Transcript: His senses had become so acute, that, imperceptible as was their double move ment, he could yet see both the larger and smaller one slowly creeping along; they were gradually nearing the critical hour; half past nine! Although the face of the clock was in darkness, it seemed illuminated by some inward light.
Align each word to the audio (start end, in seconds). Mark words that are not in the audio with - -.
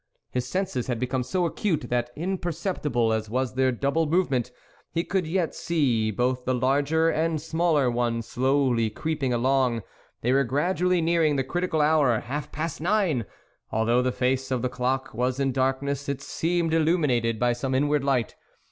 His 0.31 0.47
senses 0.47 0.87
had 0.87 0.99
become 0.99 1.21
so 1.21 1.45
acute, 1.45 1.81
that, 1.89 2.09
imperceptible 2.15 3.13
as 3.13 3.29
was 3.29 3.53
their 3.53 3.71
double 3.71 4.07
move 4.07 4.31
ment, 4.31 4.51
he 4.91 5.03
could 5.03 5.27
yet 5.27 5.53
see 5.53 6.09
both 6.09 6.43
the 6.43 6.55
larger 6.55 7.09
and 7.09 7.39
smaller 7.39 7.87
one 7.91 8.23
slowly 8.23 8.89
creeping 8.89 9.31
along; 9.31 9.83
they 10.21 10.33
were 10.33 10.43
gradually 10.43 11.01
nearing 11.03 11.35
the 11.35 11.43
critical 11.43 11.81
hour; 11.81 12.19
half 12.19 12.51
past 12.51 12.81
nine! 12.81 13.25
Although 13.71 14.01
the 14.01 14.11
face 14.11 14.49
of 14.49 14.63
the 14.63 14.69
clock 14.69 15.13
was 15.13 15.39
in 15.39 15.51
darkness, 15.51 16.09
it 16.09 16.23
seemed 16.23 16.73
illuminated 16.73 17.37
by 17.37 17.53
some 17.53 17.75
inward 17.75 18.03
light. 18.03 18.35